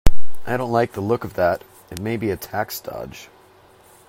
[0.47, 1.63] I don't like the look of that.
[1.91, 3.29] It may be be a tax dodge.